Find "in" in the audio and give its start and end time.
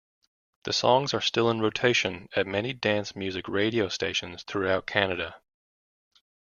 1.51-1.61